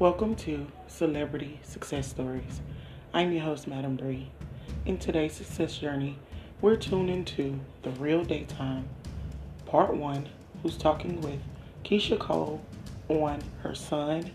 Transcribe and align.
Welcome 0.00 0.34
to 0.36 0.66
Celebrity 0.88 1.60
Success 1.62 2.08
Stories. 2.08 2.60
I'm 3.12 3.30
your 3.30 3.44
host, 3.44 3.68
Madam 3.68 3.94
Bree. 3.94 4.28
In 4.86 4.98
today's 4.98 5.34
success 5.34 5.78
journey, 5.78 6.18
we're 6.60 6.74
tuned 6.74 7.10
into 7.10 7.60
The 7.84 7.90
Real 7.90 8.24
Daytime, 8.24 8.88
Part 9.66 9.94
1, 9.94 10.28
who's 10.64 10.76
talking 10.76 11.20
with 11.20 11.38
Keyshia 11.84 12.18
Cole 12.18 12.60
on 13.08 13.40
her 13.62 13.76
son, 13.76 14.32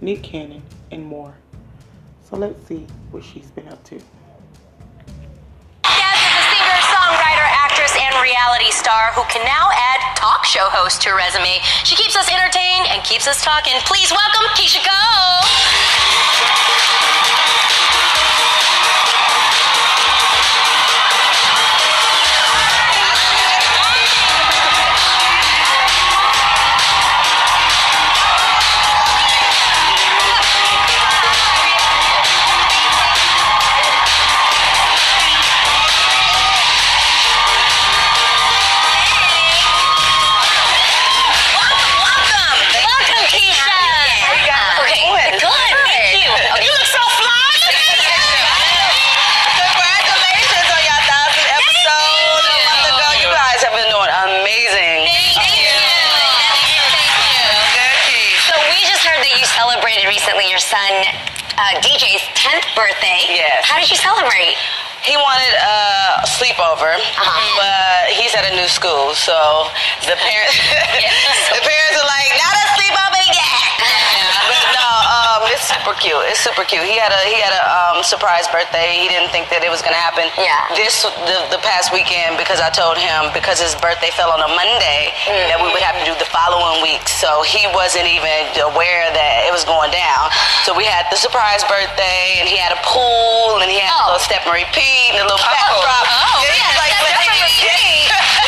Nick 0.00 0.24
Cannon, 0.24 0.64
and 0.90 1.06
more. 1.06 1.36
So 2.28 2.36
let's 2.36 2.66
see 2.66 2.84
what 3.12 3.22
she's 3.22 3.52
been 3.52 3.68
up 3.68 3.84
to. 3.84 3.94
Yes, 3.94 4.04
is 6.18 6.34
a 6.34 6.42
singer, 6.50 6.80
songwriter, 6.82 7.46
actress, 7.62 7.94
and 7.96 8.16
reality 8.20 8.72
star 8.72 9.12
who 9.12 9.22
can 9.30 9.44
now 9.44 9.70
add 9.72 10.00
talk 10.26 10.44
show 10.44 10.66
host 10.74 11.02
to 11.02 11.10
her 11.10 11.16
resume. 11.16 11.62
She 11.86 11.94
keeps 11.94 12.16
us 12.16 12.26
entertained 12.26 12.90
and 12.90 12.98
keeps 13.04 13.28
us 13.28 13.44
talking. 13.44 13.74
Please 13.86 14.10
welcome 14.10 14.42
Keyshia 14.58 14.82
Cole. 14.82 15.46
Celebrated 59.96 60.08
recently 60.08 60.50
your 60.50 60.60
son 60.60 60.92
uh, 61.56 61.80
DJ's 61.80 62.20
10th 62.36 62.68
birthday. 62.76 63.32
Yes. 63.32 63.64
How 63.64 63.80
did 63.80 63.88
you 63.90 63.96
celebrate? 63.96 64.56
He 65.00 65.16
wanted 65.16 65.54
a 65.56 66.26
sleepover, 66.26 67.00
but 67.56 68.12
he's 68.12 68.34
at 68.34 68.44
a 68.44 68.54
new 68.56 68.68
school, 68.68 69.14
so 69.14 69.68
the 70.04 70.16
parents, 70.20 70.56
the 71.56 71.62
parents 71.62 71.96
are 71.96 72.04
like, 72.04 72.15
super 75.86 76.02
cute. 76.02 76.18
It's 76.26 76.42
super 76.42 76.66
cute. 76.66 76.82
He 76.82 76.98
had 76.98 77.14
a 77.14 77.20
he 77.30 77.38
had 77.38 77.54
a 77.54 77.62
um, 77.70 78.02
surprise 78.02 78.50
birthday. 78.50 78.98
He 78.98 79.06
didn't 79.06 79.30
think 79.30 79.46
that 79.54 79.62
it 79.62 79.70
was 79.70 79.86
gonna 79.86 79.94
happen. 80.02 80.26
Yeah. 80.34 80.66
This 80.74 81.06
the, 81.06 81.38
the 81.54 81.62
past 81.62 81.94
weekend 81.94 82.34
because 82.34 82.58
I 82.58 82.74
told 82.74 82.98
him 82.98 83.30
because 83.30 83.62
his 83.62 83.78
birthday 83.78 84.10
fell 84.18 84.34
on 84.34 84.42
a 84.42 84.50
Monday 84.50 85.14
that 85.46 85.62
we 85.62 85.70
would 85.70 85.86
have 85.86 85.94
to 86.02 86.02
do 86.02 86.10
the 86.18 86.26
following 86.26 86.82
week. 86.82 87.06
So 87.06 87.46
he 87.46 87.70
wasn't 87.70 88.10
even 88.10 88.50
aware 88.66 89.06
that 89.14 89.46
it 89.46 89.54
was 89.54 89.62
going 89.62 89.94
down. 89.94 90.26
So 90.66 90.74
we 90.74 90.82
had 90.90 91.06
the 91.14 91.18
surprise 91.22 91.62
birthday, 91.70 92.42
and 92.42 92.50
he 92.50 92.58
had 92.58 92.74
a 92.74 92.80
pool, 92.82 93.62
and 93.62 93.70
he 93.70 93.78
had 93.78 93.94
Oh. 93.94 94.10
a 94.10 94.18
little 94.18 94.26
step 94.26 94.42
and 94.42 94.50
repeat, 94.58 95.14
and 95.14 95.22
a 95.22 95.26
little 95.30 95.38
backdrop. 95.38 96.02
Oh, 96.10 96.42
Yeah, 96.42 96.50
he 96.50 96.58
yeah, 96.58 96.82
like, 96.82 96.90
and 96.90 98.45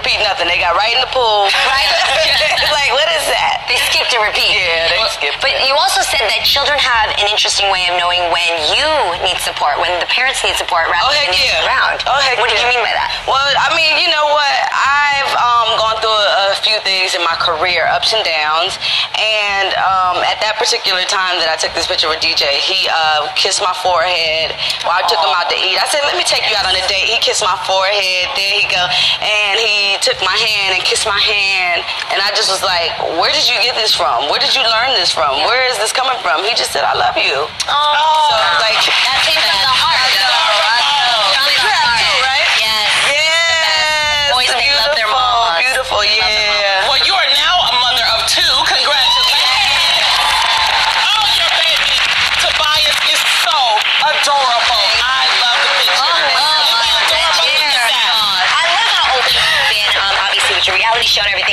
repeat 0.00 0.18
nothing. 0.24 0.48
They 0.48 0.56
got 0.56 0.72
right 0.80 0.96
in 0.96 1.00
the 1.04 1.12
pool. 1.12 1.46
Right. 1.70 1.86
like, 2.74 2.90
what 2.96 3.06
is 3.14 3.24
that? 3.30 3.62
They 3.70 3.78
skipped 3.92 4.10
a 4.16 4.18
repeat. 4.18 4.56
Yeah, 4.58 4.90
they 4.90 4.98
skipped 5.14 5.38
But 5.44 5.54
you 5.62 5.76
also 5.78 6.02
said 6.02 6.24
that 6.26 6.42
children 6.42 6.80
have 6.80 7.12
an 7.14 7.28
interesting 7.30 7.68
way 7.70 7.86
of 7.86 7.94
knowing 8.00 8.18
when 8.34 8.50
you 8.74 8.86
need 9.22 9.38
support, 9.38 9.78
when 9.78 9.92
the 10.02 10.08
parents 10.10 10.42
need 10.42 10.56
support 10.58 10.88
rather 10.90 11.06
Oh, 11.06 11.14
heck 11.14 11.30
than 11.30 11.38
you 11.38 11.46
yeah. 11.46 11.68
around. 11.68 12.02
Oh, 12.10 12.18
heck 12.18 12.40
What 12.42 12.50
did 12.50 12.58
yeah. 12.58 12.66
you 12.66 12.74
mean 12.74 12.82
by 12.82 12.90
that? 12.96 13.12
Well, 13.28 13.38
I 13.38 13.70
mean, 13.78 14.00
you 14.02 14.10
know 14.10 14.26
what? 14.34 14.56
I've 14.74 15.30
um, 15.38 15.68
gone 15.78 15.96
through 16.02 16.10
a, 16.16 16.50
a 16.50 16.58
few 16.64 16.78
things 17.10 17.18
in 17.18 17.24
my 17.26 17.34
career, 17.38 17.86
ups 17.90 18.14
and 18.14 18.22
downs. 18.24 18.78
And 19.18 19.74
um, 19.74 20.22
at 20.22 20.38
that 20.42 20.56
particular 20.58 21.02
time 21.10 21.38
that 21.42 21.50
I 21.50 21.56
took 21.58 21.74
this 21.74 21.86
picture 21.86 22.08
with 22.08 22.22
DJ, 22.22 22.46
he 22.62 22.86
uh, 22.90 23.28
kissed 23.34 23.60
my 23.60 23.74
forehead 23.82 24.54
while 24.86 24.98
I 24.98 25.04
took 25.10 25.18
him 25.18 25.32
out 25.34 25.50
to 25.50 25.58
eat. 25.58 25.76
I 25.78 25.86
said, 25.90 26.02
let 26.06 26.14
me 26.16 26.24
take 26.24 26.46
you 26.46 26.54
out 26.56 26.66
on 26.66 26.74
a 26.74 26.84
date. 26.86 27.10
He 27.10 27.18
kissed 27.18 27.42
my 27.42 27.56
forehead. 27.66 28.30
There 28.38 28.54
he 28.54 28.64
go. 28.70 28.82
And 29.22 29.54
he 29.58 29.98
took 30.00 30.18
my 30.22 30.34
hand 30.34 30.78
and 30.78 30.82
kissed 30.86 31.06
my 31.06 31.18
hand. 31.18 31.82
And 32.14 32.22
I 32.22 32.30
just 32.34 32.48
was 32.50 32.62
like, 32.62 32.94
where 33.18 33.32
did 33.34 33.46
you 33.50 33.58
get 33.60 33.74
this 33.76 33.92
from? 33.92 34.30
Where 34.30 34.40
did 34.40 34.54
you 34.54 34.62
learn 34.62 34.94
this 34.96 35.10
from? 35.10 35.42
Where 35.50 35.66
is 35.68 35.76
this 35.82 35.90
coming 35.92 36.16
from? 36.22 36.42
He 36.46 36.54
just 36.54 36.70
said, 36.72 36.86
I 36.86 36.94
love 36.94 37.16
you. 37.18 37.46
Oh, 37.66 38.30
So, 38.30 38.38
like, 38.62 38.80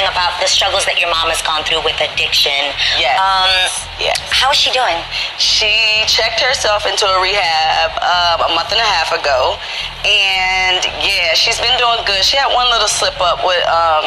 about 0.09 0.39
the 0.39 0.47
struggles 0.47 0.85
that 0.87 0.99
your 0.99 1.09
mom 1.11 1.29
has 1.29 1.41
gone 1.43 1.63
through 1.67 1.83
with 1.83 1.97
addiction. 1.99 2.73
Yes. 2.97 3.19
Um, 3.19 3.51
Yes. 3.99 4.17
how 4.29 4.51
is 4.53 4.57
she 4.57 4.69
doing? 4.71 4.97
She 5.41 6.05
checked 6.05 6.39
herself 6.39 6.85
into 6.85 7.05
a 7.05 7.17
rehab 7.21 7.89
um, 8.01 8.45
a 8.45 8.51
month 8.53 8.69
and 8.71 8.79
a 8.81 8.85
half 8.85 9.09
ago, 9.11 9.57
and 10.05 10.85
yeah, 11.01 11.33
she's 11.33 11.57
been 11.59 11.73
doing 11.81 12.01
good. 12.05 12.21
She 12.23 12.37
had 12.37 12.53
one 12.53 12.69
little 12.69 12.87
slip 12.89 13.17
up 13.21 13.41
with. 13.43 13.63
Um, 13.65 14.05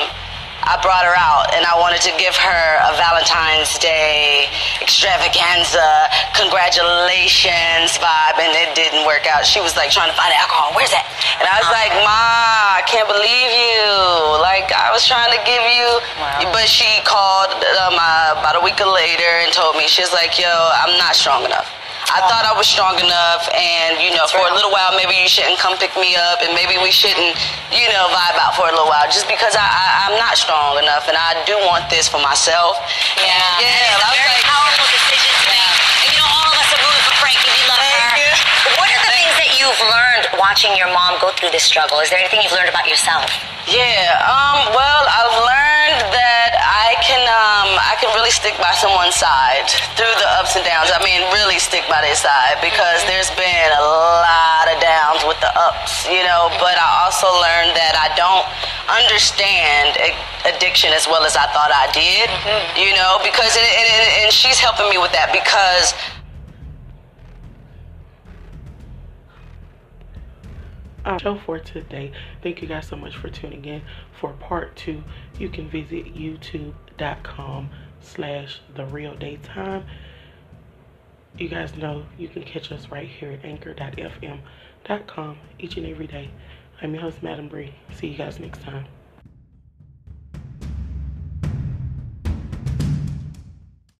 I 0.62 0.76
brought 0.84 1.08
her 1.08 1.16
out, 1.16 1.50
and 1.56 1.64
I 1.64 1.74
wanted 1.80 2.04
to 2.04 2.12
give 2.20 2.36
her 2.36 2.64
a 2.84 2.92
Valentine's 3.00 3.72
Day 3.80 4.46
extravaganza, 4.84 6.10
congratulations 6.36 7.96
vibe, 7.96 8.36
and 8.36 8.52
it 8.52 8.76
didn't 8.76 9.06
work 9.08 9.24
out. 9.26 9.48
She 9.48 9.60
was 9.60 9.74
like 9.76 9.90
trying 9.90 10.12
to 10.12 10.16
find 10.16 10.32
alcohol. 10.36 10.76
Where's 10.76 10.92
that? 10.92 11.08
And 11.40 11.48
I 11.48 11.56
was 11.64 11.70
like, 11.72 11.92
Ma, 12.04 12.76
I 12.76 12.84
can't 12.84 13.08
believe 13.08 13.50
you. 13.56 13.80
Like 14.44 14.68
I 14.76 14.92
was 14.92 15.08
trying 15.08 15.32
to 15.32 15.40
give 15.48 15.64
you, 15.72 15.88
but 16.52 16.68
she 16.68 17.00
called 17.08 17.56
um, 17.80 17.96
uh, 17.96 18.36
about 18.36 18.60
a 18.60 18.62
week 18.62 18.78
later 18.84 19.30
and 19.40 19.52
told 19.52 19.76
me 19.76 19.88
she's 19.88 20.12
like, 20.12 20.36
Yo, 20.36 20.48
I'm 20.52 20.98
not 21.00 21.16
strong 21.16 21.44
enough. 21.44 21.79
I 22.10 22.26
thought 22.26 22.42
I 22.42 22.50
was 22.58 22.66
strong 22.66 22.98
enough, 22.98 23.46
and 23.54 24.02
you 24.02 24.10
know, 24.10 24.26
for 24.26 24.42
a 24.42 24.50
little 24.50 24.74
while, 24.74 24.90
maybe 24.98 25.14
you 25.14 25.30
shouldn't 25.30 25.62
come 25.62 25.78
pick 25.78 25.94
me 25.94 26.18
up, 26.18 26.42
and 26.42 26.50
maybe 26.58 26.74
we 26.82 26.90
shouldn't, 26.90 27.38
you 27.70 27.86
know, 27.94 28.10
vibe 28.10 28.34
out 28.42 28.58
for 28.58 28.66
a 28.66 28.74
little 28.74 28.90
while, 28.90 29.06
just 29.06 29.30
because 29.30 29.54
I, 29.54 29.62
I 29.62 29.86
I'm 30.10 30.16
not 30.18 30.34
strong 30.34 30.82
enough, 30.82 31.06
and 31.06 31.14
I 31.14 31.38
do 31.46 31.54
want 31.70 31.86
this 31.86 32.10
for 32.10 32.18
myself. 32.18 32.82
Yeah. 33.14 33.30
yeah. 33.62 33.94
It's 33.94 34.02
a 34.02 34.02
I 34.02 34.10
was 34.10 34.18
very 34.18 34.34
like, 34.34 34.50
powerful 34.50 34.86
decision 34.90 35.30
to 35.38 35.46
make. 35.54 35.76
And 36.02 36.08
you 36.10 36.18
know, 36.18 36.28
all 36.34 36.46
of 36.50 36.56
us 36.58 36.68
are 36.74 36.82
rooting 36.82 37.04
for 37.06 37.16
Frankie. 37.22 37.50
We 37.54 37.62
love 37.70 37.78
her. 37.78 38.10
you. 38.18 38.30
What 38.74 38.88
are 38.90 39.02
the 39.06 39.12
things 39.14 39.34
that 39.38 39.50
you've 39.54 39.80
learned 39.86 40.24
watching 40.42 40.74
your 40.74 40.90
mom 40.90 41.14
go 41.22 41.30
through 41.38 41.54
this 41.54 41.62
struggle? 41.62 42.02
Is 42.02 42.10
there 42.10 42.18
anything 42.18 42.42
you've 42.42 42.54
learned 42.58 42.74
about 42.74 42.90
yourself? 42.90 43.30
Yeah. 43.70 44.18
Um. 44.26 44.74
Well, 44.74 45.02
I've 45.06 45.36
learned 45.46 46.10
that 46.10 46.49
really 48.30 48.50
stick 48.54 48.62
by 48.62 48.72
someone's 48.78 49.16
side 49.16 49.66
through 49.96 50.14
the 50.22 50.28
ups 50.38 50.54
and 50.54 50.64
downs. 50.64 50.90
I 50.94 51.02
mean, 51.02 51.20
really 51.34 51.58
stick 51.58 51.82
by 51.88 52.00
their 52.00 52.14
side 52.14 52.62
because 52.62 53.02
there's 53.10 53.30
been 53.34 53.70
a 53.74 53.82
lot 53.82 54.70
of 54.70 54.78
downs 54.80 55.26
with 55.26 55.40
the 55.40 55.50
ups, 55.58 56.06
you 56.06 56.22
know. 56.22 56.46
But 56.62 56.78
I 56.78 57.04
also 57.04 57.26
learned 57.26 57.74
that 57.74 57.98
I 57.98 58.14
don't 58.14 58.46
understand 58.86 59.98
addiction 60.46 60.92
as 60.92 61.06
well 61.06 61.24
as 61.24 61.34
I 61.34 61.46
thought 61.50 61.74
I 61.74 61.90
did, 61.90 62.30
mm-hmm. 62.30 62.78
you 62.78 62.94
know. 62.94 63.18
Because 63.22 63.56
and, 63.56 63.66
and, 63.66 63.88
and- 63.98 64.14
and 64.26 64.32
she's 64.32 64.58
helping 64.58 64.88
me 64.90 64.98
with 64.98 65.12
that 65.12 65.32
because. 65.32 65.94
our 71.02 71.18
show 71.18 71.38
for 71.38 71.58
today. 71.58 72.12
Thank 72.42 72.60
you 72.60 72.68
guys 72.68 72.86
so 72.86 72.94
much 72.94 73.16
for 73.16 73.30
tuning 73.30 73.64
in. 73.64 73.82
For 74.20 74.34
part 74.34 74.76
two, 74.76 75.02
you 75.38 75.48
can 75.48 75.68
visit 75.68 76.14
youtube.com 76.14 77.70
slash 78.00 78.60
the 78.74 78.86
real 78.86 79.14
daytime. 79.14 79.84
You 81.38 81.48
guys 81.48 81.76
know 81.76 82.04
you 82.18 82.28
can 82.28 82.42
catch 82.42 82.72
us 82.72 82.88
right 82.88 83.08
here 83.08 83.32
at 83.32 83.44
anchor.fm.com 83.44 85.38
each 85.58 85.76
and 85.76 85.86
every 85.86 86.06
day. 86.06 86.30
I'm 86.82 86.94
your 86.94 87.02
host, 87.02 87.22
Madam 87.22 87.48
Bree. 87.48 87.74
See 87.94 88.08
you 88.08 88.16
guys 88.16 88.40
next 88.40 88.62
time. 88.62 88.86